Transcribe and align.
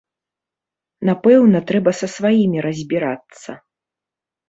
Напэўна, 1.09 1.57
трэба 1.73 1.91
са 2.01 2.07
сваімі 2.17 2.67
разбірацца. 2.71 3.51